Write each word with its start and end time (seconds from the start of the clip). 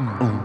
Mm. 0.00 0.39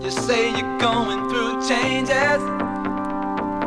You 0.00 0.10
say 0.10 0.50
you're 0.50 0.78
going 0.78 1.28
through 1.30 1.66
changes. 1.66 2.42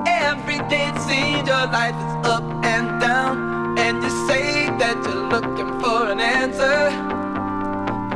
Every 0.05 0.59
day 0.69 0.91
it 0.91 0.99
seems 1.01 1.47
your 1.47 1.67
life 1.71 1.95
is 1.95 2.27
up 2.27 2.43
and 2.65 2.99
down. 2.99 3.77
And 3.79 4.03
you 4.03 4.09
say 4.27 4.67
that 4.77 4.97
you're 5.05 5.29
looking 5.29 5.79
for 5.79 6.11
an 6.11 6.19
answer. 6.19 6.91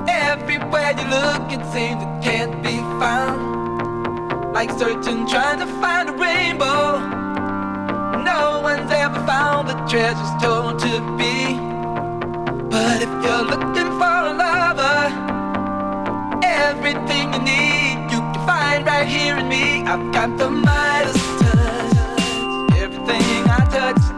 Everywhere 0.07 0.91
you 0.91 1.07
look, 1.07 1.51
it 1.51 1.63
seems 1.73 2.03
it 2.03 2.13
can't 2.21 2.61
be 2.61 2.77
found. 2.99 4.53
Like 4.53 4.71
searching, 4.71 5.25
trying 5.27 5.59
to 5.59 5.67
find 5.79 6.09
a 6.09 6.13
rainbow. 6.13 6.99
No 8.23 8.59
one's 8.61 8.91
ever 8.91 9.25
found 9.25 9.69
the 9.69 9.77
treasures 9.87 10.33
told 10.43 10.79
to 10.79 10.99
be. 11.17 11.55
But 12.69 13.01
if 13.01 13.11
you're 13.23 13.45
looking 13.53 13.89
for 13.97 14.17
a 14.29 14.33
lover, 14.45 15.01
everything 16.43 17.33
you 17.33 17.41
need 17.41 17.80
find 18.71 18.85
right 18.85 19.07
here 19.07 19.37
in 19.37 19.47
me. 19.49 19.81
I've 19.83 20.13
got 20.13 20.37
the 20.37 20.49
Midas 20.49 21.15
touch. 21.41 22.77
Everything 22.77 23.43
I 23.49 23.67
touch 23.69 24.10